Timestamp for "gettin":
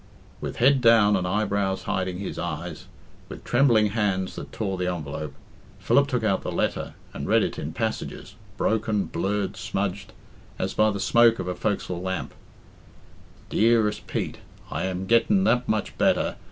15.05-15.43